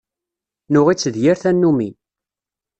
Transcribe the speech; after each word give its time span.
Nuɣ-itt 0.71 1.11
d 1.13 1.15
yir 1.23 1.37
tannumi. 1.43 1.89